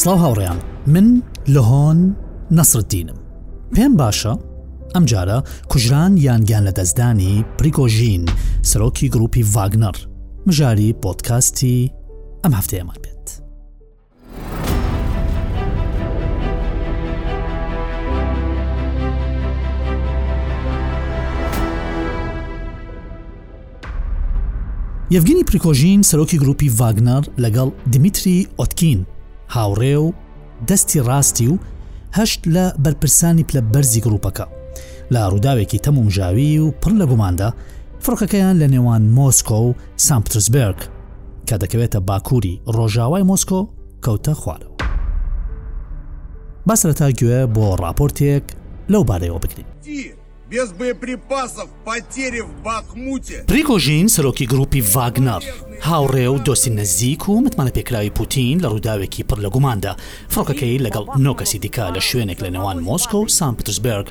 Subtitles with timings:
[0.00, 0.56] سڵاو هاوڕیان
[0.94, 1.08] من
[1.54, 1.98] لە هۆن
[2.58, 3.18] نەسردینم
[3.74, 4.34] پێم باشە
[4.94, 5.38] ئەم جارە
[5.70, 8.22] کوژران یانگیان لە دەستدانی پریکۆژین
[8.70, 9.96] سەرۆکی گروپی ڤاگنەر
[10.46, 11.90] مژاری پۆتکاستی
[12.44, 13.28] ئەم هەفتەیەمان بێت
[25.14, 29.00] یەفگینی پریکۆژین سەرۆکی گروپی ڤاگنەر لەگەڵ دیمیتری ئۆتکین
[29.54, 30.12] هاوڕێ و
[30.68, 31.58] دەستی ڕاستی و
[32.18, 34.46] هەشت لە بەرپرسانی پلە بەرزی گرروپەکە
[35.12, 37.48] لە ڕووداوێکی تەمومژاوی و پڕ لە گوماندا
[38.04, 39.68] فڕکەکەیان لە نێوان مۆسکۆ و
[40.06, 40.76] سامپترسبرگ
[41.48, 43.60] کە دەکەوێتە باکووری ڕۆژاوای مۆسکۆ
[44.04, 44.76] کەوتە خوارەوە
[46.66, 48.42] باسرەتا گوێ بۆ راپۆرتێک
[48.92, 49.66] لەو بارەیەوە بکرین.
[50.50, 53.44] без боеприпасов потери в Бахмуте.
[53.46, 55.42] Пригожин سەرۆکی گروپی ڤاگنەر
[55.88, 59.92] هاوڕێ و دۆستی نزیک و متمانە پێکراوی پوتین لە ڕووداوێکی پڕ لە گوماندا
[60.32, 64.06] فڕۆکەکەی لەگەڵ نۆکەسی دیکا لە شوێنێک لە نێوان مۆسکۆ و سان پترسبرگ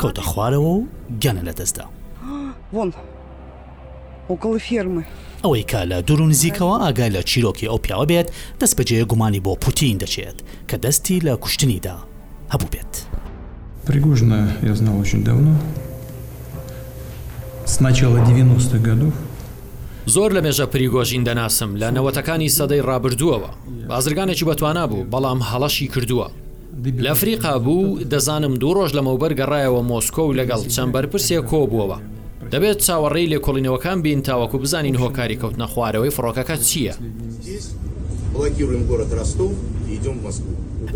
[0.00, 0.86] کەوتە خوارەوە و
[1.22, 1.84] گەنە لە دەستدا.
[4.30, 5.02] وکڵ فێرمە.
[5.44, 8.28] ئەوەی کە لە دوور و نزیکەوە ئاگای لە چیرۆکی ئەو پیاوە بێت
[8.60, 10.38] دەست بەجێ گومانی بۆ پوتین دەچێت
[10.68, 11.96] کە دەستی لە کوشتنیدا
[12.52, 12.94] هەبوو بێت.
[13.86, 15.56] Пригожина я знал очень давно.
[17.66, 19.12] С начала 90-х годов.
[20.06, 23.50] زۆر لە مێژە پریگۆژین دەناسم لە نەوەتەکانی سەدەی ڕابردووەوە
[23.88, 26.28] بازرگانێکی بەتوانە بوو بەڵام هەڵەشی کردووە
[27.04, 31.60] لە فریقا بوو دەزانم دوو ڕۆژ لە مەوبەر گەڕایەوە مۆسکۆ و لەگەڵ چەند بەرپرسێ کۆ
[31.70, 31.98] بووەوە
[32.52, 36.94] دەبێت چاوەڕێی لێ کۆڵینەوەکان بین تاوەکو بزانین هۆکاری کەوت نەخوارەوەی فڕۆکەکە چییە؟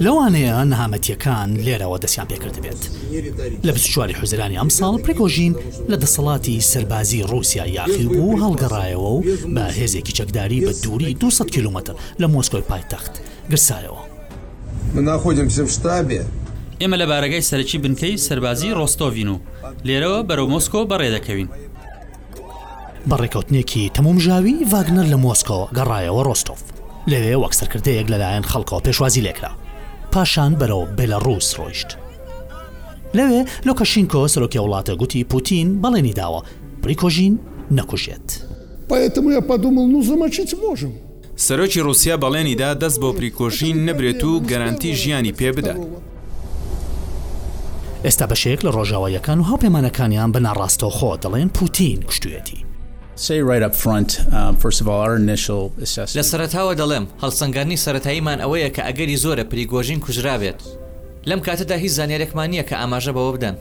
[0.04, 2.82] لەوانەیە نەهامەتیەکان لێرەوە دەستیان پێکرد بێت
[3.66, 5.52] لە چواری حوزرانی ئەم ساڵ پرکۆژین
[5.90, 9.22] لە دەسەڵاتی سربازی رووسیا یاخیل بوو هەڵگەڕایەوە و
[9.54, 13.14] بە هێزێکی چەکداری بە دووری 200 کیلومتر لە مۆسکۆی پایتەخت
[13.50, 14.02] گرسایەوە
[14.94, 16.22] مناخۆجم سم شتابێ
[16.80, 19.38] ئێمە لە بارەگای سەرکی بنکەی سربازی ڕۆستۆڤین و
[19.86, 21.48] لێرەوە بەرەو مۆسکۆ بەڕێدەکەوین
[23.10, 26.60] بەڕێکەوتنێکی تەمومژاوی ڤاگنەر لە مۆسکۆ گەڕایەوە ڕۆستۆف
[27.10, 29.52] لەوێ وەکسەرکردەیەک لەلایەن خەڵکەوە پێشوازی لێکرا
[30.18, 31.90] پاشان بەرەو بێلەڕووس ڕۆیشت.
[33.18, 36.40] لەوێ لۆکەشینکۆ سەرۆکی وڵاتە گوتی پوتین بەڵێنی داوە
[36.82, 37.34] پریکۆژین
[37.70, 38.28] نەکوشێت.
[38.92, 40.90] Поэтому я подумал, ну замочить можем.
[41.36, 45.86] سەرۆکی رووسیا بەڵێنیدا دەست بۆ پریکۆشین نەبرێت و گەرانتی ژیانی پێ بدات.
[48.04, 52.67] ئێستا بەشێک لە ڕۆژاوایەکان و هاوپەیمانەکانیان بە ناڕاستەوخۆ دەڵێن پوتین کوشتویەتی.
[53.18, 53.24] Um,
[56.18, 60.58] لە سەرتاوە دەڵێم هەڵسەنگانی سەتاییمان ئەوەیە کە ئەگەری زۆرە پریگۆژین کوژراوێت
[61.28, 63.56] لەم کاتەدا هیچ زانانیێکمان نییە کە ئاماژە بەوە بدەن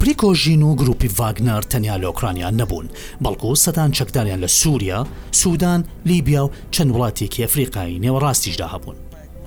[0.00, 2.86] پریکۆژین و گروپی ڤاگنەر تەنیا لە ئۆکرانیان نەبوون
[3.24, 5.00] بەڵکو سەدان چەکداریان لە سووریا
[5.42, 8.96] سوودان لیبیا و چەند وڵاتێکی ئەفریقایی نێوەڕاستیشدا هەبوون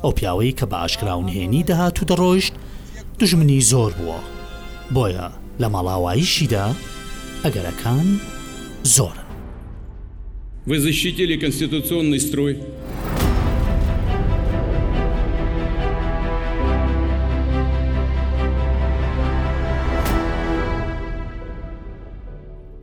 [0.03, 2.53] ئەو پیاوەی کە بە ئاشکراونهێنی دەهات و دەڕۆیشت
[3.19, 4.19] دژمنی زۆر بووە
[4.95, 5.28] بۆیە
[5.62, 6.66] لە مەڵاواییشیدا
[7.44, 8.07] ئەگەرەکان
[8.83, 9.13] زۆر.
[10.67, 12.59] Вы защитили конституционный строй.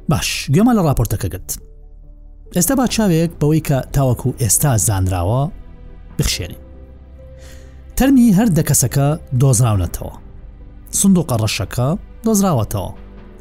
[0.09, 1.59] باش گوێمە لە راپۆرتەکەگت.
[2.57, 5.43] ئێستا با چاوێک بەوەی کە تاوەکو ئێستا زانراوە
[6.19, 6.57] بخشێنی.
[7.97, 9.07] تەرمی هەر دەکەسەکە
[9.41, 10.15] دۆزراونەتەوە.
[10.99, 11.89] سندوقە ڕەشەکە
[12.27, 12.91] دۆزراوەتەوە.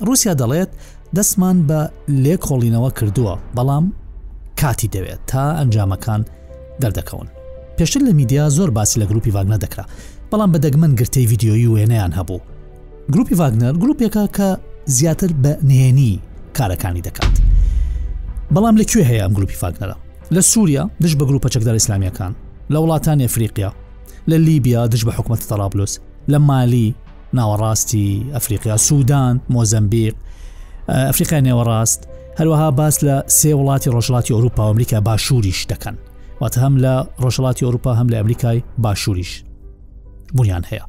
[0.02, 0.70] رووسیا دەڵێت
[1.18, 1.80] دەستمان بە
[2.24, 3.86] لێکۆڵینەوە کردووە بەڵام
[4.60, 6.22] کاتی دەوێت تا ئەنجامەکان
[6.82, 7.28] دەردەکەون
[7.80, 9.86] پێشتر لە میدیا زۆر باسی لە گروپی واگنە دەکرا
[10.32, 12.40] بەڵام بە دەگمەن گرتەی یددیۆیی وێنەیان هەبوو
[13.14, 14.50] گروپی واگنەر گروپێکە کە
[14.86, 16.20] زیاتر بە نێنی
[16.58, 17.34] کارەکانی دەکات
[18.54, 19.96] بەڵام لەکوێ هەیە ئەم گروپی فاگنەرە
[20.36, 22.34] لە سووریا دش بە گروپە چەکدار ئسلامیەکان
[22.74, 23.72] لە وڵاتانی ئەفریقیا
[24.30, 25.94] لە لیبیا دش بە حکوومەت تەرابلوس
[26.32, 26.96] لە مالی
[27.38, 30.16] ناوەڕاستی ئەفریقیا سوودان مۆزمبیق
[30.98, 32.00] ئەفریقای نێوەڕاست
[32.40, 35.96] هەروەها باس لە سێ وڵاتی ڕۆژڵاتی ئەوروپا ئەمریکا باشووریش دەکەن
[36.42, 36.94] واتە هەم لە
[37.24, 39.32] ڕۆژڵاتی ئەوروپا هەم لە ئەمریکای باشووریش
[40.38, 40.86] بنیان هەیە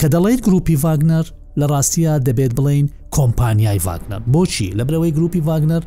[0.00, 1.24] کە دەڵێت گروپی ڤاگنەر
[1.60, 2.86] لە ڕاستیە دەبێت بڵین
[3.16, 5.82] کۆمپانیای ڤاگنەر بۆچی لە برەوەی گروپی ڤاگنەر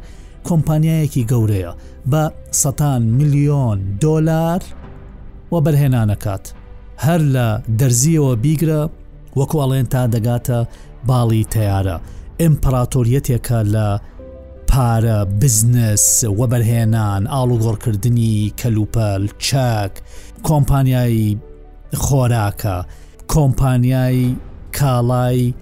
[0.49, 1.71] کۆمپانیایەکی گەورەیە
[2.11, 2.23] بە
[2.61, 4.61] سەان میلیۆن دۆلار
[5.51, 6.43] و بەرهێنانەکات
[7.05, 7.47] هەر لە
[7.79, 8.81] دەرزیەوە بیگرە
[9.39, 10.57] وەکوڵێن تا دەگاتە
[11.09, 11.97] باڵی تیارە
[12.41, 13.87] ئیمپراتۆریەتێکە لە
[14.69, 16.05] پارە بزنس
[16.39, 19.93] وەبەرهێنان ئاڵوگۆڕکردنی کەلوپەل چاک
[20.47, 21.37] کۆمپانیایی
[22.03, 22.77] خۆراکە
[23.33, 24.17] کۆمپانیای
[24.77, 25.53] کاڵای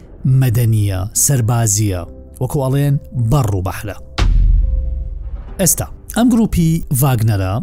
[0.42, 2.02] مەدەنیە سربازیە
[2.42, 2.96] وەکوڵێن
[3.32, 3.98] بەڕ و بەحرە
[5.60, 5.88] ئێستا
[6.18, 6.70] ئەم گروپی
[7.02, 7.54] ڤاگنەرە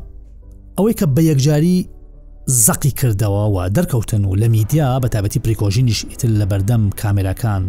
[0.77, 1.77] ئەوەی کە بە یەکجاری
[2.67, 7.63] زەقی کردەوە و دەرکەوتن و لە میدیا بە تابەتی پریکۆژینیش ئیتر لە بەردەم کامێراکان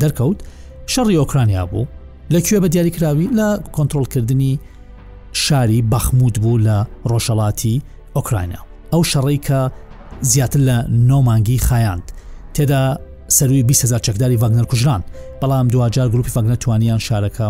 [0.00, 0.38] دەرکەوت
[0.90, 1.86] شەڕی ئۆکرانیا بوو
[2.34, 4.52] لەکوێ بە دیاریکراوی لە کۆنتترۆلکردنی
[5.44, 6.76] شاری بەخمود بوو لە
[7.10, 7.76] ڕۆژەڵاتی
[8.16, 8.60] ئۆکرانیا
[8.92, 9.60] ئەو شەڕی کە
[10.32, 10.76] زیاتر لە
[11.08, 12.06] نۆمانگی خایاند
[12.54, 12.82] تێدا
[13.38, 15.02] سەروی 20هزار چەکداری ڤگنەر کوژران
[15.40, 17.46] بەڵام دوجار گروپی ڤگنە توانیان شارەکە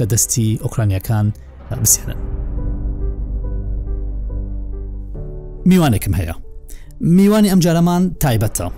[0.00, 1.26] لە دەستی ئۆکرانیەکان
[1.84, 2.18] بسێنن
[5.70, 6.34] میوانێکم هەیە
[7.00, 8.70] میوانی ئەم جارەمان تایبەتە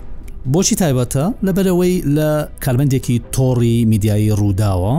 [0.47, 2.31] بۆچی تایبەتە لەبەرەوەی لە
[2.63, 4.95] کارمەندێکی تۆڕی میدیایی ڕووداوە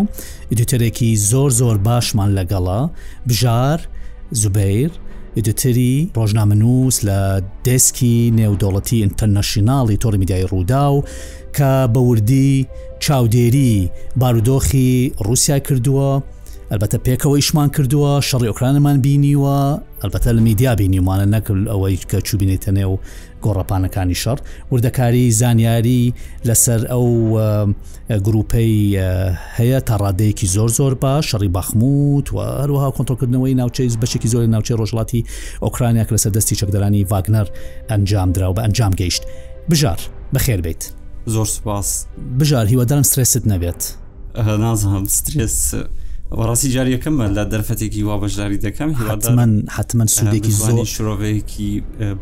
[0.50, 2.80] ئیدوتەرێکی زۆر زۆر باشمان لەگەڵا
[3.28, 3.78] بژار
[4.40, 4.90] زوبیر
[5.36, 7.20] ئیدوتری ڕۆژنامەنووس لە
[7.66, 11.04] دەسکی نێودوڵەتی ئینتەرنەشنناڵی تۆڕی میدیای ڕوودا و
[11.56, 12.66] کە بەوردی
[13.04, 13.74] چاودێری
[14.20, 16.10] بارودۆخی رووسیا کردووە،
[16.72, 19.60] ئەلبەتە پێکەوە ئیشمان کردووە شەڕی ئۆکرانەمان بینیوە
[20.04, 22.94] ئەلبەتە لە میدیابی نیوانە نەکرد ئەوەی کە چوبینێتە نێو
[23.44, 24.38] گۆڕەپانەکانی شەڕ
[24.72, 26.02] وردەکاری زانیاری
[26.48, 27.06] لەسەر ئەو
[28.26, 28.72] گروپەی
[29.58, 34.76] هەیە تا ڕادەیەکی زۆر زۆر با شەڕی بەخموت و هەروەها کۆنتۆلکردنەوەی ناوچەی بەشێکی زۆر ناوچەی
[34.80, 35.22] ڕۆژڵاتی
[35.64, 37.46] ئۆکرانیاک لەسەر دەستی چەکدەرانی ڤاگنەر
[37.90, 39.22] ئەنجام درا و بە ئەنجام گەیشت
[39.70, 40.00] بژار
[40.34, 40.82] بەخێر بیت
[41.26, 41.88] زۆر سپاس
[42.38, 43.82] بژار هیوەدارم سرست نەبێت
[44.46, 45.74] نازم سترس
[46.38, 48.90] ڕاستی جاریەکەمە لە دەرفەتێکی وابژداری دەکەم
[49.36, 51.70] من حتمما سوودێکی زۆنی شرۆڤەیەکی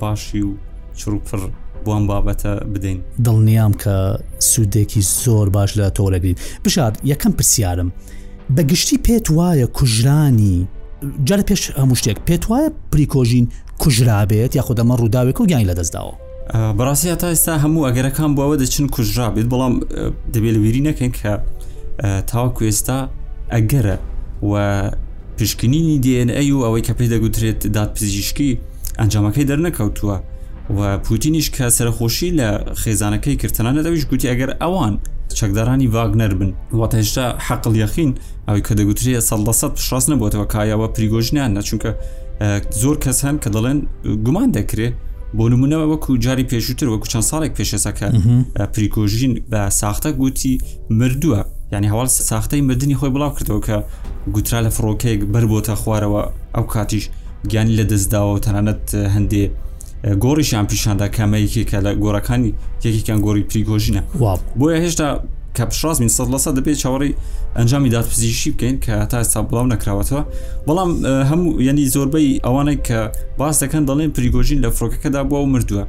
[0.01, 0.51] باشی و
[0.99, 1.41] چروپڕ
[1.85, 3.95] بۆم بابەتە بدەین دڵنیام کە
[4.41, 7.93] سوودێکی زۆر باش لە تۆ لەگرین بشار یەکەم پرسیارم
[8.57, 10.67] بەگشتی پێت وایە کوژرانی
[11.27, 13.47] جارە پێش هەموو شتێک پێت وایە پریکۆژین
[13.83, 16.15] کوژرابێت یا خودەمە ڕووداوێک و گیانی لەدەستداوە
[16.79, 19.75] بەڕاستی تا ئێستا هەموو ئەگەرەکان بۆەوە دەچن کوژرا بێت بەڵام
[20.35, 21.33] دەبێت لەویری نەکەن کە
[22.31, 23.01] تاوە کوێستا
[23.53, 23.97] ئەگەرە
[24.45, 24.91] و
[25.39, 28.59] پشکنینی DNA و ئەوەی کە پێی دەگوترێت دادپزیشکی
[29.01, 30.17] ئەنجامەکەی دەرنەکەوتووە
[30.79, 32.49] و پوتینیش کە سەرخۆشی لە
[32.83, 34.95] خێزانەکەی کردتنانە دەویش گوتی ئەگەر ئەوان
[35.39, 38.11] چەکدارانی واگنەر بن واتە هێشتا حەقل یەخین
[38.49, 41.91] ئەوەی کە دەگوترێت 100 پشاس نەبووتەوە کایەوە پریگۆژنیان نەچونکە
[42.83, 43.79] زۆر کەس هەن کە دەڵێن
[44.27, 44.95] گومان دەکرێت
[45.37, 48.07] بۆ نمونەوە وەکو جاری پێشووتر وەکو چەند ساڵێک پێشەسەکە
[48.75, 50.55] پریکۆژین بە ساختە گوتی
[50.99, 51.43] مردووە
[51.73, 53.77] ینی هەواڵ ساختەی مردنی خۆی بڵاو کردەوە کە
[54.35, 56.23] گوترا لە فڕۆکەیەک بربۆتە خوارەوە
[56.55, 57.05] ئەو کاتیش
[57.51, 58.85] گیانی لە دەستداوە تەنانەت
[59.15, 59.43] هەندێ
[60.23, 62.51] گۆڕیشیان پیشاندا کامەیەکێکە لە گۆڕەکانی
[62.85, 64.03] یەکێکیان گۆری پریگۆژینە
[64.59, 65.09] بۆیە هێشتا
[65.57, 67.13] کە پشاز من سەد لەسە دەبێت چاوەڕی
[67.57, 70.23] ئەنجامی دادپزیشی بکەین کە تا ئێستا بڵاو نەکراوەتەوە
[70.67, 70.91] بەڵام
[71.31, 72.99] هەموو یعنی زۆربەی ئەوانەی کە
[73.39, 75.85] باس دەکەن دەڵێن پریگۆژین لە فڕۆکەکەدا بۆ و مردووە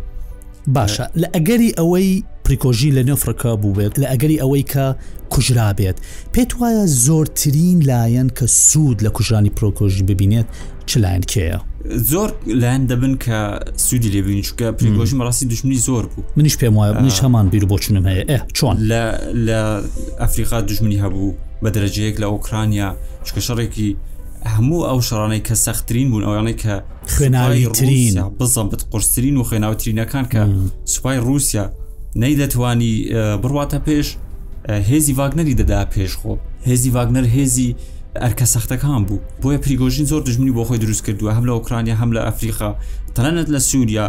[0.75, 2.11] باشە لە ئەگەری ئەوەی
[2.49, 4.85] پریکۆژین لە نەفرەکە بووێت لە ئەگەری ئەوەی کە
[5.33, 5.97] کوژرا بێت
[6.33, 10.47] پێت وایە زۆرترین لایەن کە سوود لە کوژانی پرۆکۆژی ببینێت
[10.91, 11.57] چلاەن کێە
[12.11, 13.37] زۆر لایەن دەبن کە
[13.77, 18.05] سوودی لێبین چکە پریگۆژی ڕاستی دژمنی زۆر بوو منیش پێم وایە منیش هەمان بیر بۆچونم
[18.09, 19.01] هەیە چۆن لە
[19.47, 19.59] لە
[20.21, 22.89] ئەفریقا دژمنی هەبوو بە دەرەجەیەک لە ئۆکرانیا
[23.25, 23.89] چکە شەڕێکی
[24.53, 26.73] هەموو ئەو شەڕانەی کە سەختترین بوون ئەویانەی کە
[27.13, 30.39] خوێناوی ترین بزەم بت قرسترین و خوێناوترینەکان کە
[30.93, 31.65] سوپای رووسیا
[32.17, 33.13] نەیدەتوانی
[33.43, 34.07] بڕواتە پێش
[34.89, 36.33] هێزی واگنەری دەدا پێشخۆ
[36.67, 37.75] هێزی واگنەر هێزی
[38.23, 42.11] ئەرکە سەختەکان بوو بۆیە پریگۆژین زۆر دژمنی بۆ خۆی دروست کردووە هەم لە ئۆکرانیا هەم
[42.15, 42.71] لە ئەفریقا
[43.15, 44.07] تەنانەت لە سووریا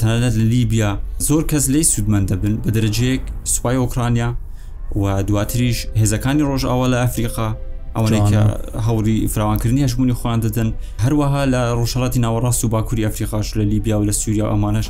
[0.00, 0.90] تەنانەت لە لیبیا
[1.28, 4.30] زۆر کەس لی سوودمەند دەبن بە دەرەجەیەک سوپای ئۆکرانیا
[5.00, 7.48] و دواتریش هێزەکانی ڕۆژ ئاوا لە ئەفریقا
[7.96, 10.68] ئەوەی کە هەوری فراوانکردنیش بوونی خۆیان دەدەن
[11.04, 14.86] هەروەها لە ڕۆژهڵاتی ناوەڕاست و باکووری ئەفریقاش لە لیبیا و لە سووریا ئەمانش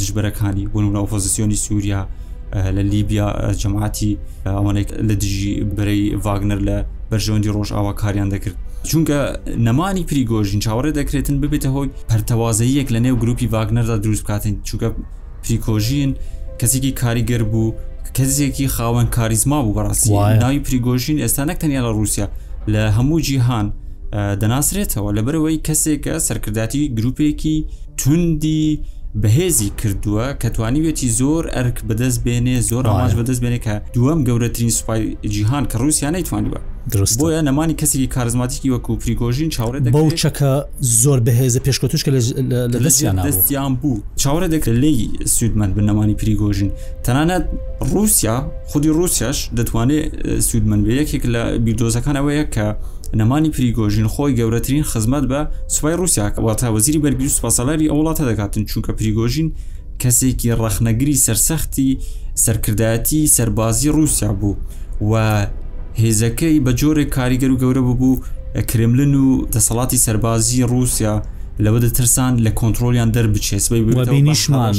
[0.00, 2.02] دژبەرەکانی بوون لە ئۆپۆزیسیۆنی سووریا
[2.76, 3.28] لە لیبیا
[3.62, 6.76] جەماعتی ئەوانێک لە دژی بەرەی واگنەر لە
[7.10, 8.56] بەرژەوەندی ڕۆژاوا کاریان دەکرد
[8.90, 9.18] چونکە
[9.66, 14.88] نەمانی پریگۆژین چاوەڕێ دەکرێتن ببێتە هۆی پەرتەوازەیەک لە نێو گروپی واگنەردا دروست بکاتین چونکە
[15.44, 16.10] پریکۆژین
[16.60, 17.72] کەسێکی کاریگەر بوو
[18.18, 20.08] کەزیەکی خاوەن کاریزما بوو بەڕاستی
[20.42, 22.26] ناوی پریگۆژین ئێستا نەکتەنیا لە رووسیا
[22.72, 23.66] لە هەموو جیهان
[24.42, 27.56] دەناسرێتەوە لەبەرەوەی کەسێکە سەرکرداتی گرروپێکی
[27.98, 28.80] توندی
[29.22, 35.04] بەهێزی کردووە کەتوانیوێتی زۆر ئەرک بەدەست بێنێ زۆر ئاواش بەدەست بێنێ کە دووەم گەورەترین سوپای
[35.34, 36.60] جیهان کە رووسیا نەیتوانیوە
[36.90, 40.50] درست بۆیە نەمانی کەسێکی کارزماتیکی وەکو پریگۆژین چاورە بەو چەکە
[41.02, 44.94] زۆر بەهێزە پێشکەوتشکە لە دەستیان دەستیان بوو چاورە دەکرێت لی
[45.36, 46.70] سوودمەند بە نەمانی پریگۆژین
[47.06, 47.44] تەنانەت
[47.92, 50.06] رووسیا خودی رووسیاش دەتوانێت
[50.48, 52.66] سوودمەند بە یەکێک لە بیردۆزەکانەوەیە کە
[53.20, 55.40] نەمانی پریگۆژین خۆی گەورەترین خزمەت بە
[55.74, 59.48] سوپای رووسیا واتە وەزیری بەرگیر سوپاسەلاری ئەوڵاتە دەکاتن چونکە پریگۆژین
[60.02, 61.90] کەسێکی ڕەخنەگری سەرسەختی
[62.44, 64.56] سەرکردایەتی سەربازی رووسیا بوو
[65.10, 65.12] و
[66.04, 68.16] هێزەکەی بە جۆرێک کاریگەر و گەورە ببوو
[68.70, 71.14] کرملن و دەسەڵاتی سەربازی رووسیا
[71.64, 74.74] لەوە دەترسان لە کۆنتترۆلیان دەربچێسبینیشمان.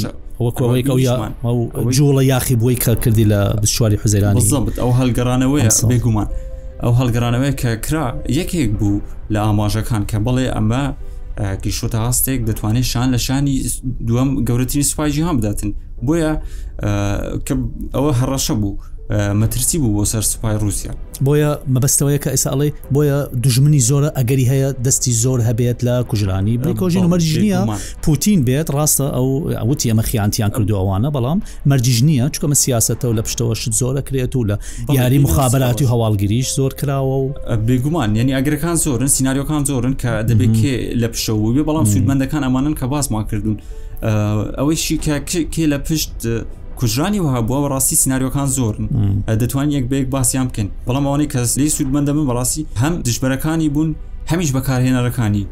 [1.96, 4.42] جوڵە یاخی بۆی کارکردی لە بشواری حوزەیرانی
[4.84, 6.28] ئەو هەلگەرانەوەی بێگومان
[6.84, 8.06] ئەو هەلگەرانەوەی کە کرا
[8.40, 8.96] یەکێک بوو
[9.34, 10.84] لە ئاماژەکان کە بڵێ ئەمە
[11.64, 13.56] گیشتە هەستێک دەتوانێت شان لە شانی
[14.08, 15.70] دووەم گەورەترین سوپایجییان بداتن
[16.06, 16.32] بۆیە
[17.48, 17.54] کە
[17.96, 18.74] ئەوە هەڕەشە بوو
[19.42, 20.92] مەترسی بوو بۆ سەر سوپای رووسیا
[21.26, 27.04] بۆیە مەبەستەوەیە کە ئێساڵێ بۆیە دژمنی زۆرە ئەگەری هەیە دەستی زۆر هەبێت لە کوژرانی بکۆژین
[27.06, 27.60] و مەرجنیە
[28.06, 29.30] پوتین بێت ڕاستە ئەو
[29.62, 31.40] ئەوت ئەمە خیانتیان کردووەوانە بەڵام
[31.72, 34.56] مەرجژنیە چکەمە سیاستەوە لە پشتەوە شت زۆرە کرێت و لە
[35.00, 37.26] یاری مخابراتی و هەواڵگیریش زۆر کراوە و
[37.68, 42.76] بێگومان یعنی ئەگرەکان زۆرن سناریۆکان زۆرن کە دەبێت کێ لە پشەوە بێ بەڵام سوودمەندەکان ئەمانن
[42.80, 43.58] کە باس ما کردوون
[44.60, 45.16] ئەوەی شیکە
[45.54, 46.14] کێ لە پشت
[46.80, 48.86] کوژانی وهبووە ڕاستی سناریۆکان زۆرن
[49.42, 53.90] دەتوان یەک بەیەک باسییان بکەن بەڵام ئەوانەی کەس لی سوودمەندە من بەڕاستی هەم دژبەرەکانی بوون
[54.32, 55.46] هەمیش بەکارهێنەرەکانی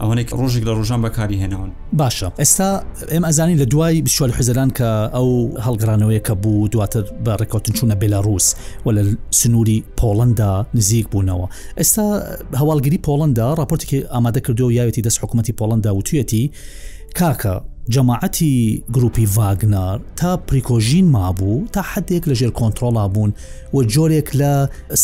[0.00, 1.70] ئەوەنێک ڕۆژێک لە ڕۆژان بەکاری هێناون
[2.00, 2.68] باشە ئێستا
[3.12, 5.30] ئێم ئەزانی لە دوای بشوال حزەران کە ئەو
[5.66, 8.46] هەڵگرانەوەی کە بوو دواتر بە ڕێکوتن چوونە بێلارووس
[8.86, 11.46] و لە سنووری پۆڵندا نزیک بوونەوە
[11.80, 12.06] ئێستا
[12.60, 16.50] هەواڵگیری پۆڵندا راپۆرتێکی ئامادە کردو و یاوێتی دەست حکوومەتتی پۆڵندا وتویەتی
[17.18, 17.54] کاکە
[17.88, 23.32] جەماعەتی گروپی ڤاگنار تا پریکۆژین مابوو تا حدێک لە ژێر کۆنتترۆڵا بوون
[23.76, 24.52] و جۆرێک لە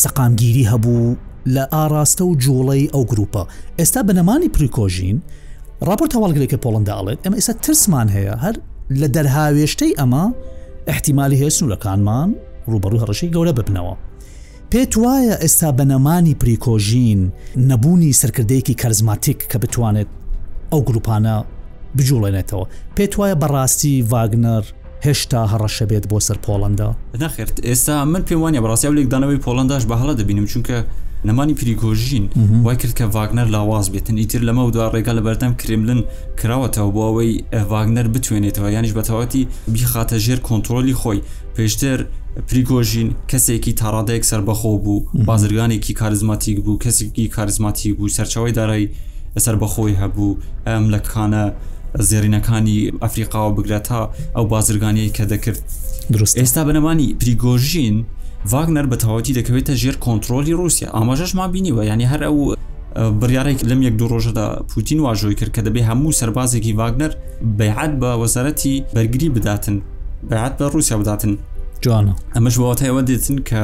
[0.03, 1.17] سەقامگیری هەبوو
[1.55, 3.45] لە ئاراستە و جوڵەی ئەو گروپە
[3.79, 5.19] ئێستا بنەمانی پریکۆژین
[5.89, 8.55] راپۆرت هەواڵگرێکە پۆڵنداڵێت ئەمە ئێستا ترسمان هەیە هەر
[9.01, 10.23] لە دەرهاوێشتەی ئەمە
[10.91, 12.29] احتیممالی هەیە سنوورەکانمان
[12.71, 13.95] ڕوبەرو هەڕەشەی گەورە ببنەوە.
[14.71, 17.21] پێت وایە ئێستا بەنەمانی پریکۆژین
[17.71, 20.09] نەبوونی سەرکردەیەکی کەرزماتیک کە بتوانێت
[20.73, 21.37] ئەو گروپانە
[21.99, 24.65] بجوڵێنێتەوە پێت وایە بەڕاستی واگنەر
[25.07, 26.89] هێشتا هەڕەشە بێت بۆ سەر پۆڵندا
[27.25, 30.79] نخێت ئێستا من پێم وانە بەڕاستی لێکدانەوەی پۆلنداش بەهڵە دەبینم چونکە
[31.29, 32.25] نەمانی پریگۆژین
[32.65, 36.01] وای کرد کە واگنەر لاواز بێتن ئیتر لەمە و دو ڕێگا لە بەردەم کرێملن
[36.41, 37.33] کراوەتەوە بۆ ئەوەی
[37.73, 39.43] واگنەر بتوێنێتەوە یانیش بەتەواتی
[39.75, 41.21] بیخاتە ژێر کۆنتترۆلی خۆی
[41.57, 41.99] پێشتر
[42.49, 48.91] پریگۆژین کەسێکی تاڕادەیەک سربەخۆ بوو بازرگانێکی کارزماتیک بوو کەسێکی کارزماتیک بوو سەرچەوەی دارایی
[49.47, 51.45] سربەخۆی هەبوو ئەم لە کانە
[52.09, 54.01] زێرینەکانی ئەفریقاوە بگرێت تا
[54.37, 55.59] ئەو بازرگانیی کە دەکرد
[56.13, 57.97] درست ئێستا بنەمانی پریگۆژین
[58.53, 62.37] واگنەر بە تەواوەتی دەکەوێتە ژێر کۆنتترۆلی رووسیا ئاماژەش ما بینیوە ینی هەر ئەو
[63.21, 67.13] بڕارێک لەم یەک دوو ڕۆژەدا پوتین واژۆی کرد کە دەبێ هەموو سەربازێکی واگنەر
[67.59, 69.77] بەعات بە وەزارەتی بەرگری بداتن
[70.31, 71.33] بەعات بە رووسیا بداتن
[71.85, 73.61] جوانە ئەمەش بەواتایەوە دێتن کە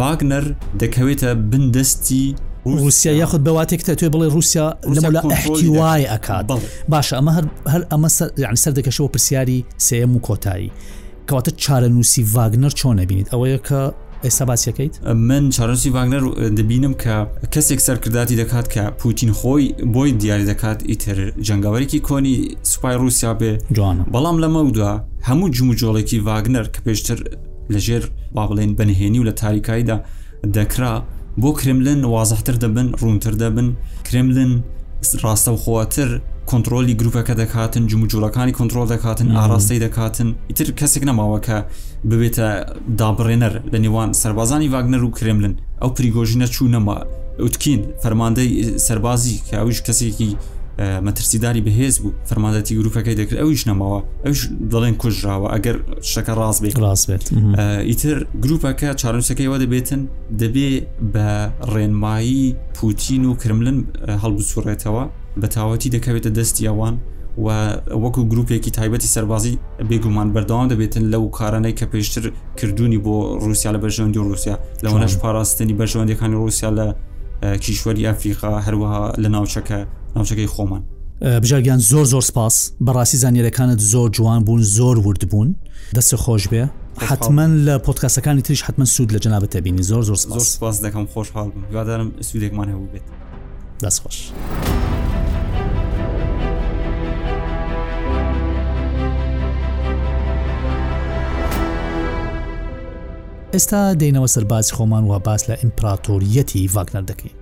[0.00, 0.44] واگنەر
[0.82, 2.26] دەکەوێتە بندستی
[2.74, 6.44] رووسیا یاخود بەواتێکتە توێ بڵێ رووسیا لەمەلا ئەحتی وای ئەکات
[6.92, 8.08] باشە ئەمە هەر هەر ئەمە
[8.44, 10.70] یعنی سەر دەکەشەوە پرسیاری سێم و کۆتایی
[11.28, 13.80] کەواتە چارە نووسی واگنەر چۆن نەبینیت ئەوەیە کە
[14.26, 14.94] ئێستا باسیەکەیت
[15.28, 16.22] من چارەسی واگنەر
[16.58, 17.14] دەبینم کە
[17.54, 22.34] کەسێک سەرکرداتی دەکات کە پوتین خۆی بۆی دیاری دەکات ئیتر جنگاوەرێکی کۆنی
[22.72, 24.92] سوپای رووسیا بێ جوان بەڵام لەمەودا
[25.28, 27.18] هەموو جموجۆڵێکی واگنەر کە پێشتر
[27.74, 28.02] لەژێر
[28.34, 29.98] با بڵێن بەنهێنی و لە تاریکایدا
[30.56, 30.94] دەکرا
[31.44, 33.66] بۆ کرملن وازەحتر دەبن ڕوونتر دەبن
[34.08, 34.52] کرملن
[35.22, 36.08] ڕاستە و خواتر
[36.50, 41.56] کۆنتترۆلی گروپەکە دەکاتن جموجوورەکانی کۆنتترۆل دەکاتن ئاراستەی دەکاتن ئیتر کەسێک نەماوەکە
[42.08, 42.48] ببێتە
[42.98, 46.96] دابڕێنەر لە نێوان سربازانی واگنەر و کرملن ئەو پریگۆژینە چوو نەما
[47.42, 48.50] ئوتکین فەرماندەی
[48.86, 50.30] سربازی کە ئەوش کەسێکی
[51.06, 54.40] مەترسیداری بەهێز بوو فەرمادەتی گرروپەکەی دەکرد ئەویش نەماوە ئەوش
[54.72, 55.76] دەڵێن کوژراوە ئەگەر
[56.12, 57.24] شەکە ڕاست بێت ڕاست بێت
[57.90, 60.02] ئیتر گرروپەکە چارنووسەکەیەوە دەبێتن
[60.42, 60.70] دەبێ
[61.14, 61.28] بە
[61.72, 62.44] ڕێنمایی
[62.76, 63.78] پوتین و کرملن
[64.22, 65.04] هەڵبسوڕێتەوە
[65.40, 66.94] بە تاوەتی دەکەوێتە دەستی ئەوان
[67.44, 67.48] و
[68.02, 69.54] وەکو گروپێکی تایبەتی سەربازی
[69.90, 72.24] بێگومان بەردەوام دەبێتن لەو کارانەی کە پێشتر
[72.58, 76.86] کردوونی بۆ رووسیا لە بەژەندی رووسیا لەوەنەش پاراستنی بەژەندەکانی رووسیا لە
[77.42, 79.78] کیشوەری ئەفریقا هەروەها لە ناوچەکە
[80.16, 80.82] ناوچەکەی خۆمان
[81.22, 85.56] بژارگیان زۆر زۆر سپاس بەڕاستی زانانیەکانت زۆر جوان بوون زۆر ورد بوون
[85.96, 86.66] دەست خۆش بێ
[86.98, 91.64] حتمما لە پۆتکاسەکانی تریش حتمما سوود لە جنابەت تبینی زۆر زۆر سپاس دەکەم خۆشحاڵ بووم
[91.72, 93.06] یادارم سوودێکمان هەبوو بێت
[93.84, 94.16] دەست خۆش.
[103.56, 107.34] ئێستا دەینەوە سەرباز خۆمان و باس لە ئیمپراتۆریەتی ڤاگنەر دەکەین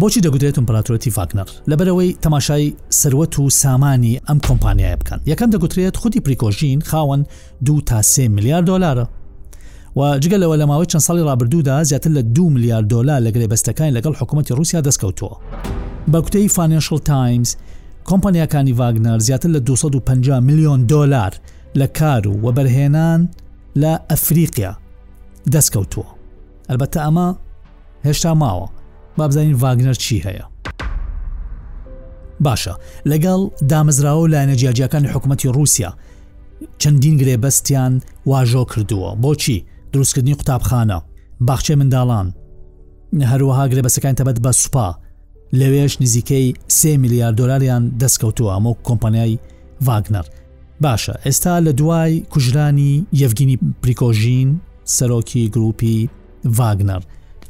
[0.00, 2.66] بۆچی دەگوترێت ئیمپراتۆرەتی ڤاگنەر لەبەرەوەی تەماشای
[3.00, 7.22] سەروەت و سامانی ئەم کۆمپانیایە بکەن یەکەم دەگوترێت خودی پریکۆژین خاوەن
[7.64, 9.06] دو تا سێ میلیارد دلارە
[9.98, 14.14] و جگەلەوە لە ماوەی چەند ساڵی ڕابردوودا زیاتر لە دو میلیارد دلار لەگەی بەستەکانی لەگەڵ
[14.20, 15.34] حکوومەتتی رووسیا دەستکەوتووە
[16.12, 17.56] بە کوتەی فانشل تایمز
[18.08, 21.32] کۆمپانیەکانی ڤاگنەر زیاتر لە 250 میلیۆن دلار
[21.78, 23.20] لە کار و وەبەرهێنان
[23.82, 24.72] لە ئەفریقیا
[25.54, 26.06] دەستکەوتووە
[26.70, 27.28] ئەلبەتە ئەمە
[28.06, 28.66] هێشتا ماوە
[29.18, 30.44] بابزانین ڤاگنەر چی هەیە
[32.44, 32.74] باشە
[33.10, 35.90] لەگەڵ دامزراوە لە نەجیاجیەکانی حکوومەتتی رووسیا
[36.82, 37.92] چەندین گرێبەستیان
[38.30, 40.98] واژۆ کردووە بۆچی دروستکردنی قوتابخانە
[41.48, 42.28] باخچێ منداڵان
[43.30, 44.88] هەروەها گرێبەسەکان تەبەت بە سوپا
[45.60, 46.46] لەوێش نزیکەی
[46.78, 49.38] س میلیارد دلاریان دەستکەوتووە ئەمە کۆمپانیای
[49.86, 50.26] ڤاگنەر
[50.84, 52.92] باشە ئێستا لە دوای کوژرانی
[53.22, 54.50] یەفگینی پریکۆژین
[54.96, 55.92] سەرۆکی گروپی
[56.58, 57.02] ڤاگنەر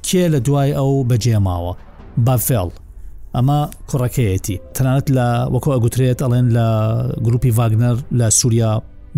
[0.06, 1.72] کێ لە دوای ئەو بەجێماوە
[2.26, 2.68] بافێڵ
[3.36, 6.66] ئەمە کوڕەکەیەتی تەنانەت لە وەکو ئەگوترێت ئەڵێن لە
[7.26, 8.70] گروپی ڤاگنەر لە سووریا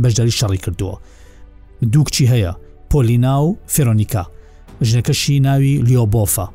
[0.03, 0.97] بەشداری شەڕی کردووە
[1.93, 2.53] دووکچی هەیە
[2.91, 4.25] پۆلینا و فێرۆنیکا
[4.89, 6.47] ژنەکەشی ناوی لیۆبۆفە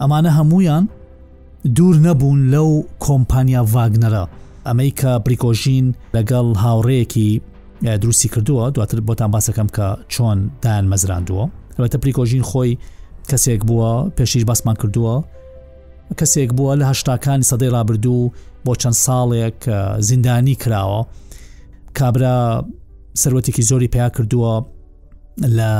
[0.00, 0.84] ئەمانە هەمویان
[1.76, 2.68] دوور نەبوون لەو
[3.04, 4.24] کۆمپانیا ڤاگنەرە
[4.70, 7.30] ئەمریکا بریکۆژین لەگەڵ هاوڕەیەکی
[7.82, 11.44] دروستی کردووە دواتر بۆتان باسەکەم کە چۆن دایان مەزراندووە
[11.78, 12.78] ئەوەتە پریکۆژین خۆی
[13.30, 15.14] کەسێک بووە پێشیش باسمان کردووە
[16.20, 18.32] کەسێک بووە لە هەشتاکانی سەدەی رابرردوو
[18.66, 19.58] بۆ چەند ساڵێک
[19.98, 21.06] زیندانی کراوە
[21.98, 22.64] کابرا
[23.22, 24.54] سەرەتێکی زۆری پیا کردووە
[25.58, 25.72] لە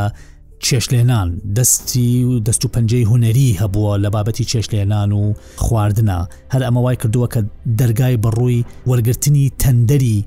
[0.65, 6.79] چێشلێنان دەستی و دەست و پەنجەی هوەری هەبووە لە بابەتی چێشلێنان و خواردنا هەر ئەمە
[6.83, 7.41] وای کردووە کە
[7.81, 10.25] دەرگای بەڕووی وەرگرتنی تەندەری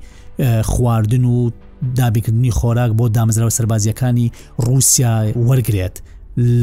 [0.62, 1.50] خواردن و
[1.96, 5.94] دابیکردنی خۆراک بۆ دامزرا و سربازیەکانی رووسیا وەرگێت.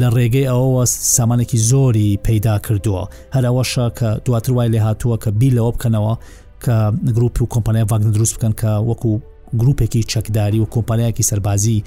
[0.00, 0.84] لە ڕێگەی ئەوەوە
[1.16, 6.14] سامانێکی زۆری پەیدا کردووە هەراەوەشە کە دواتر وای لێ هاتووە کە بیلەوە بکەنەوە
[6.64, 6.76] کە
[7.16, 9.20] گروپی و کۆمپانیا واگن دروست بکەن کە وەکو
[9.60, 11.84] گروپێکی چەکداری و کۆمپانیایکی سەربازی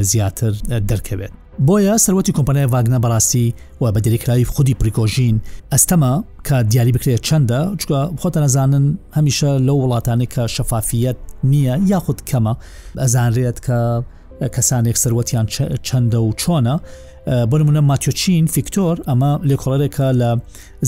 [0.00, 0.52] زیاتر
[0.88, 1.32] دەرکەوێت
[1.66, 5.36] بۆیە سەرەتی کۆمپانیای واگنە بەڕاستی و بە دیریکراوی خودی پریکۆژین
[5.72, 6.14] ئەستەما
[6.46, 11.18] کە دیاری بکرێت چەندە چکە خۆتە نەزانن هەمیشە لەو وڵاتانی کە شەفافیت
[11.50, 12.54] نییە یاخود کەمە
[13.02, 13.78] ئەزانرێت کە
[14.54, 15.46] کەسانێک سەروەتیان
[15.86, 16.76] چەندە و چۆنە
[17.50, 20.30] بنمونە ماتیۆچین فیکتۆر ئەمە لێکۆڵەرێکە لە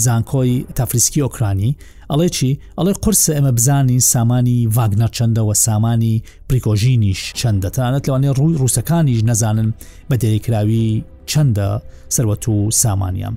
[0.05, 1.77] زانکۆی تافریسکی ئۆکرانی
[2.11, 9.21] ئەڵێ چی ئەڵێ قرسە ئەمە بزانین سامانی ڤاگنە چەندەوە سامانی پریکۆژینیش چەندەتانەت لەوانێ ڕووی ڕووسەکانیش
[9.31, 9.69] نەزانن
[10.11, 10.89] بە دەیکراوی
[11.31, 11.69] چەندە
[12.15, 13.35] سەروەت و سامانیان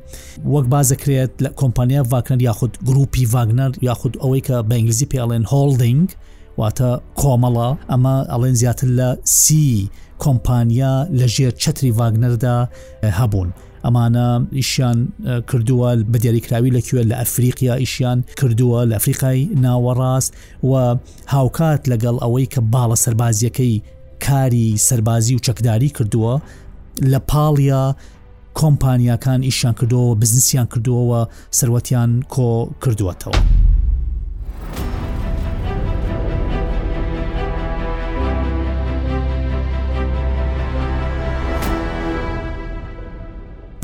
[0.54, 6.08] وەک بازەکرێت لە کۆمپانیا ڤاکنەر یاخود گروپی ڤاگنەر یاخود ئەوەی کە بە ئنگلیزی پێڵێن هۆلدنگ
[6.60, 6.90] واتە
[7.22, 9.88] کۆمەڵە ئەمە ئەڵێن زیاتر لە سی
[10.24, 12.58] کۆمپانیا لە ژێر چتری واگنەردا
[13.20, 13.50] هەبوون.
[13.86, 14.98] ئەمانە ئیشیان
[15.50, 20.32] کردووە بە دیاریکراوی لەکوێ لە ئەفریقیا ئیشیان کردووە لە ئەفریقای ناوەڕاست
[20.70, 20.72] و
[21.34, 23.82] هاوکات لەگەڵ ئەوەی کە باڵە سربازیەکەی
[24.28, 26.34] کاری سربازی و چەکداری کردووە
[27.12, 27.84] لە پاڵیا
[28.60, 31.22] کۆمپانیاکان ئیشیان کردەوە بزنسیان کردووەوە
[31.60, 32.48] سروەتیان کۆ
[32.84, 33.65] کردووەتەوە.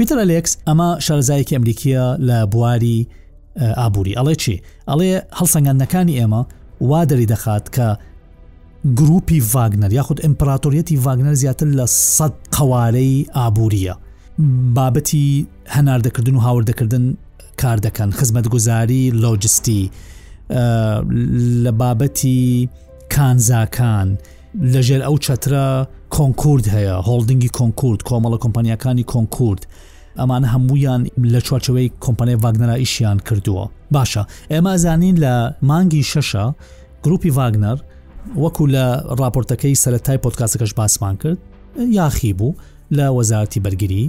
[0.01, 2.97] پیتر ئەلێکس ئەمە شارزایکی ئەمریکیە لە بواری
[3.79, 4.55] ئابووری ئەڵێ چی
[4.89, 6.41] ئەڵێ هەڵسەنگاندەکانی ئێمە
[6.89, 7.87] وا دەری دەخات کە
[8.99, 11.85] گروپی ڤاگنەر یاخود ئیمپراتۆریەتی ڤاگنەر زیاتر لە
[12.15, 13.95] سەد قوارەی ئابووریە
[14.75, 15.27] بابەتی
[15.75, 17.05] هەناردەکردن و هاوردەکردن
[17.61, 19.83] کار دەکەن خزمەتگوزاری لۆجستی
[21.63, 22.39] لە بابەتی
[23.15, 24.09] کانزاکان
[24.73, 25.67] لەژێر ئەو چەترە
[26.15, 29.63] کۆنکورد هەیە هۆڵدنگی کۆنکورد کۆمەڵە کۆمپانیەکانی کۆنکورد
[30.19, 31.01] ئەمان هەمویان
[31.33, 35.33] لە چوارچەوەی کۆمپانیای واگنەرا ئیشیان کردووە باشە ئێمە زانین لە
[35.69, 36.45] مانگی شەشە
[37.03, 37.77] گروپی واگنەر
[38.43, 38.85] وەکو لە
[39.19, 41.37] راپۆرتەکەی سەرەتای پۆتکاسەکەش باسمان کرد
[41.99, 42.55] یاخی بوو
[42.97, 44.05] لە وەزارتی بەرگری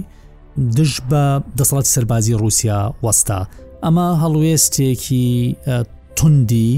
[0.77, 1.23] دژ بە
[1.59, 3.39] دەسەڵاتی سەربازی رووسیا وەستا
[3.85, 5.27] ئەمە هەڵوێستێکی
[6.15, 6.69] توندی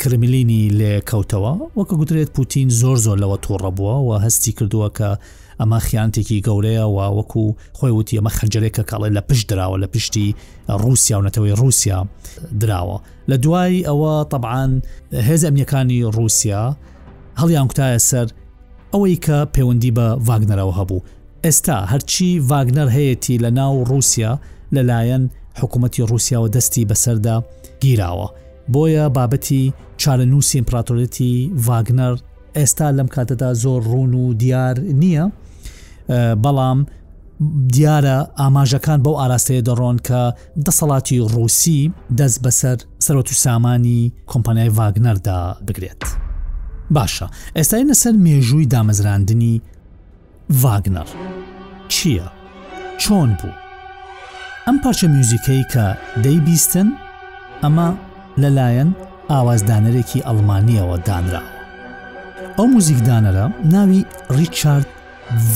[0.00, 5.10] کرملینی لێ کەوتەوە وەکە گوترێت پوتین زۆر زۆر لەوە تووڕە بووە و هەستی کردووە کە
[5.60, 7.46] ئەمە خیانتێکی گەورەیە و وەکو
[7.78, 10.34] خۆی وتی ئەمە خەنجەرێکە کاڵێ لە پشت درراوە لە پشتی
[10.82, 12.00] رووسیا و نەتەوەی رووسیا
[12.60, 12.98] دراوە
[13.30, 14.72] لە دوای ئەوە طبعاان
[15.28, 16.62] هێز ئەمیەکانی رووسیا
[17.40, 18.26] هەڵیان کوتایە سەر
[18.92, 21.04] ئەوەی کە پەیوەندی بە واگنەرەوە هەبوو
[21.44, 24.32] ئێستا هەرچی واگنەر هەیەی لە ناو رووسیا
[24.76, 25.24] لەلایەن
[25.60, 27.36] حکوومەتتی رووسیاوە دەستی بەسەردا
[27.82, 28.28] گیراوە
[28.74, 29.64] بۆیە بابەتی
[30.02, 31.32] چارەنووسی ئیمپراتۆرەتی
[31.66, 32.14] واگنەر
[32.56, 35.26] ئێستا لەم کاتەدا زۆر ڕون و دیار نییە
[36.42, 36.78] بەڵام
[37.74, 40.22] دیارە ئاماژەکان بەو ئاراستەیە دەڕۆن کە
[40.66, 41.80] دەسەڵاتی ڕووسی
[42.18, 46.02] دەست بەسەر سەرۆ و سامانی کۆمپانیای واگنەردا بگرێت.
[46.94, 49.54] باشە، ئێستاینە سەر مێژووی دامەزراندنی
[50.62, 51.08] واگنەر
[51.92, 52.26] چییە؟
[53.02, 53.58] چۆن بوو؟
[54.66, 55.84] ئەم پارچە میوزیکەی کە
[56.24, 56.88] دەیبیستن
[57.62, 57.88] ئەمە
[58.40, 58.88] لەلایەن
[59.30, 61.52] ئاوازدانەرێکی ئەڵمانیەوە دانراوە.
[62.58, 64.02] ئەو موزیکدانەرە ناوی
[64.40, 64.86] ریچارد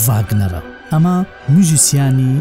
[0.04, 0.61] ڤاگنەرە
[0.92, 1.16] ئەمە
[1.54, 2.35] موزیسیانی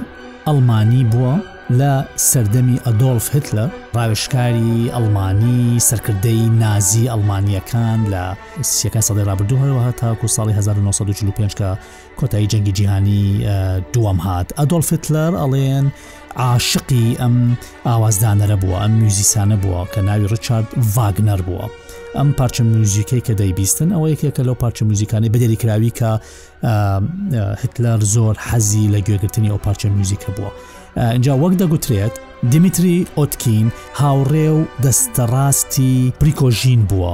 [0.47, 1.33] ئەلمانی بووە
[1.79, 1.93] لە
[2.29, 8.23] سەردەمی ئەدۆلف هتلە ڕاوشکاری ئەلمانی سەرکردەی نازی ئەلمانیەکان لە
[8.75, 11.69] سیەکە سەدەی رابرردوو هەروەها تاکو ساڵی 1945 کە
[12.19, 13.23] کۆتایی جەنگی جیهانی
[13.93, 15.85] دووەم هات ئەدۆلف هتلەر ئەڵێن
[16.43, 17.35] عاشقی ئەم
[17.87, 21.65] ئاوازدانەرە بووە ئەم میوزیسانە بووە کە ناوی ڕچارد ڤاگنەر بووە.
[22.17, 26.09] ئەم پارچە موزیکەی کە دەیبیستن ئەوە یەکێکە لەو پارچە موزیکانی بەدەریکراوی کە
[27.63, 30.51] هتلەر زۆر حەزی لە گوێگرتنی ئەو پارچە موزیکە بووە.
[30.97, 32.11] اینجا وەک دەگوترێت
[32.51, 33.67] دیمیتری ئۆتکین
[33.99, 37.13] هاوڕێ و دەستەڕاستی پریکۆژین بووە.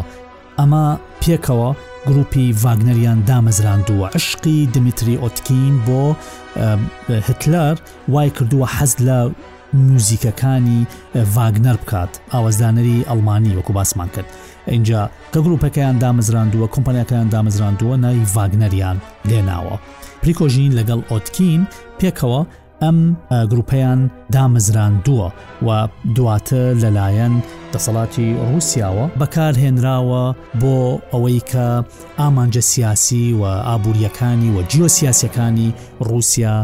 [0.59, 1.69] ئەمە پێکەوە
[2.07, 6.15] گروپی ڤاگنەریان دامەزراندووە عشقی دمیتری ئۆتکین بۆ
[7.27, 7.75] هتلەر
[8.09, 9.19] وای کردووە حەز لە
[9.73, 10.86] موزیکەکانی
[11.36, 14.25] ڤاگنەر بکات ئاوەزدانەری ئەلمانی وەکو باسمان کرد
[14.67, 18.97] اینجا کە گروپەکەیان دامەزراندووە کۆمپانیەکەیان دامەزراندووە ناوی ڤاگنەریان
[19.29, 19.75] لێناوە
[20.23, 21.62] پریکۆژین لەگەڵ ئۆتکین
[21.99, 22.41] پێکەوە
[22.83, 22.97] ئەم
[23.51, 23.99] گروپەیان
[24.36, 25.27] دامەزراندووە
[25.65, 27.33] و دواتە لەلایەن
[27.73, 30.23] دەسەڵاتی رووسیاوە بەکارهێنراوە
[30.62, 30.77] بۆ
[31.13, 31.67] ئەوەی کە
[32.19, 35.69] ئامانجە سیاسی و ئابوووریەکانی و جیۆسیاسەکانی
[36.09, 36.55] رووسیا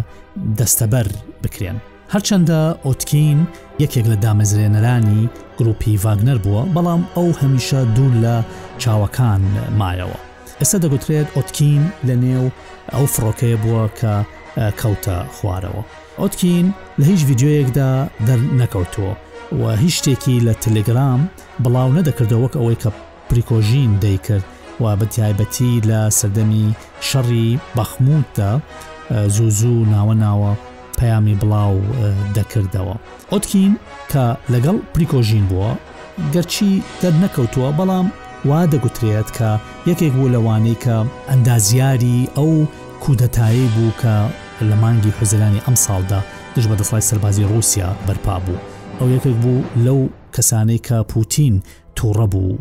[0.60, 1.08] دەستەبەر
[1.44, 1.78] بکرێن
[2.14, 3.40] هەرچەندە ئۆتکین
[3.84, 5.22] یەکێک لە دامەزرێنەرانی
[5.60, 8.36] گروپی ڤاگنەر بووە بەڵام ئەو هەمیشە دوور لە
[8.82, 9.42] چاوەکان
[9.80, 10.20] مایەوە
[10.60, 12.46] ئێستا دەگوترێت ئۆتکین لە نێو
[12.96, 14.14] ئەو فڕۆکەیە بووە کە
[14.80, 15.82] کەوتە خوارەوە
[16.22, 16.66] ئۆتکین
[17.00, 17.92] لە هیچ یددیوەیەکدا
[18.28, 19.14] دەر نەکەوتووە
[19.60, 21.22] و هیچ شتێکی لە تەلگرام
[21.64, 22.90] بڵاو نەدەکردەوەک ئەوەی کە
[23.30, 24.46] پریکۆژین دەیکرد
[24.84, 26.66] و بەتیایبەتی لە سەردەمی
[27.10, 28.52] شەڕی بەخموتدا
[29.36, 30.52] زوو زوو ناوە ناوە
[31.00, 31.78] پەیامی بڵاو
[32.38, 32.96] دەکردەوە
[33.32, 33.74] ئۆتکین
[34.12, 35.72] کە لەگەڵ پریکۆژین بووە
[36.34, 38.08] گەرچی دەر نەکەوتووە بەڵام
[38.50, 39.52] وا دەگوترێت کە
[39.90, 40.98] یەکێک بوو لەوانەی کە
[41.30, 42.52] ئەندازیاری ئەو
[43.04, 44.16] کودەتایی بوو کە
[44.70, 46.20] لە مانگی حزرانی ئەم ساڵدا
[46.56, 48.58] دژ بە دەسڵای سەربازی رووسیا بەرپا بوو
[49.00, 50.00] ئەو یەکێک بوو لەو
[50.36, 51.56] کەسانەی کە پوتین
[52.00, 52.52] تووڕە بوو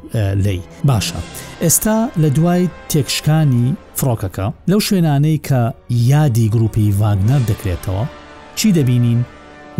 [0.44, 1.18] لی باشە
[1.64, 3.66] ئێستا لە دوای تێکشکانی
[3.98, 5.60] فڕۆکەکە لەو شوێنانەی کە
[6.12, 8.04] یادی گروپی واگنەر دەکرێتەوە
[8.58, 9.24] چی دەبینین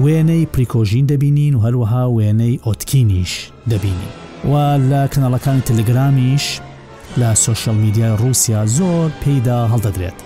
[0.04, 3.32] وێنەی پریکۆژین دەبینین و هەروەها وێنەی ئۆتکینیش
[3.70, 4.12] دەبینین
[4.52, 6.44] و لە کەنەڵەکانی تەلگرامیش
[7.20, 10.18] لە سوۆشل میدیای رووسیا زۆر پێیدا هەڵدەدرێت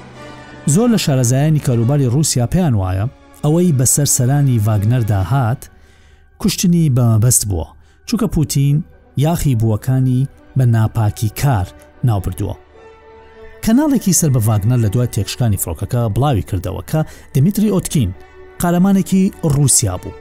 [0.75, 3.07] زۆر لە شارەزایانی کاروباری رووسیا پێیان وایە
[3.45, 5.63] ئەوەی بەسەر سەرانی واگنەردا هات
[6.39, 7.67] کوشتنی بەمەبەست بووە
[8.09, 8.85] چووکە پوتین
[9.17, 11.67] یاخی بووەکانی بە ناپاکی کار
[12.09, 12.57] ناوبردووە
[13.65, 16.99] کەناڵێکی سەر بە واگنەر لە دوای تێکشکانی فڕۆکەکە بڵاوی کردەوە کە
[17.35, 18.11] دمیتری ئۆتکین
[18.63, 20.19] قارەمانێکی رووسیا بوو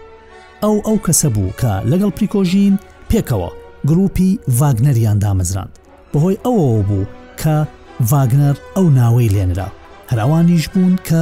[0.64, 2.74] ئەو ئەو کەسە بوو کە لەگەڵ پریکۆژین
[3.10, 3.50] پێکەوە
[3.90, 5.74] گروپی ڤاگنەریان دامەزراند
[6.12, 7.10] بەهۆی ئەوەوە بوو
[7.42, 7.56] کە
[8.12, 9.70] ڤاگنەر ئەو ناوەی لێنرا
[10.12, 11.22] هەراوانیش بوون کە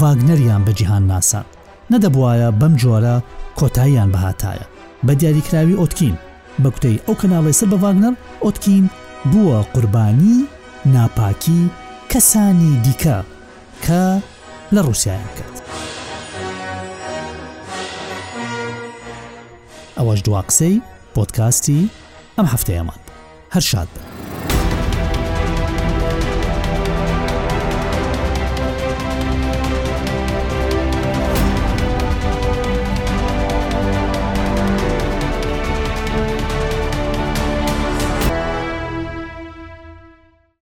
[0.00, 1.44] ڤاگنەریان بەجییهان ناسان
[1.92, 3.16] نەدەبواە بەم جۆرە
[3.58, 4.66] کۆتاییان بەهاتایە
[5.06, 6.16] بە دیاریکراوی ئۆتکین
[6.62, 8.84] بە کوتەی ئەو کەناڵی سەر بە ڤاگنەر ئۆتکین
[9.30, 10.36] بووە قوربانی
[10.94, 11.60] ناپاکی
[12.10, 13.16] کەسانی دیکە
[13.84, 14.02] کە
[14.74, 15.56] لە ڕووسیان کرد.
[20.00, 20.76] ئەوەش دواکسەی
[21.14, 21.80] پۆتکاستی
[22.36, 23.00] ئەم هەفتەیەمان
[23.54, 24.09] هەر شاد بن